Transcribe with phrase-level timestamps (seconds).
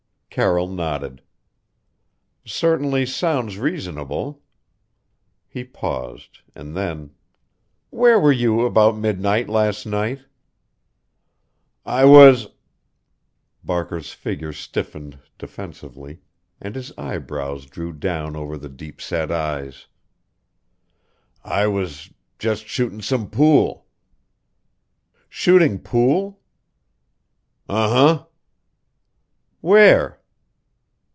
[0.33, 1.21] Carroll nodded.
[2.45, 4.41] "Certainly sounds reasonable."
[5.49, 7.11] He paused, and then:
[7.89, 10.21] "Where were you about midnight last night?"
[11.85, 12.47] "I was"
[13.61, 16.21] Barker's figure stiffened defensively,
[16.61, 19.87] and his eyebrows drew down over the deep set eyes
[21.43, 22.09] "I was
[22.39, 23.85] just shootin' some pool."
[25.27, 26.39] "Shooting pool?"
[27.67, 28.25] "Un huh!"
[29.59, 30.19] "Where?"